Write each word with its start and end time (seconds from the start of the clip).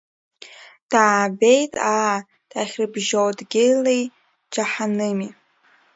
Даабеит, 0.91 1.73
аа 1.93 2.15
дахьрыбжьоу, 2.49 3.29
Дгьыли 3.37 3.99
Џьаҳаными. 4.53 5.29